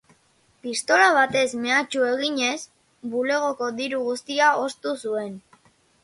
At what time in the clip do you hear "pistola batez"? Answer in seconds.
0.61-1.43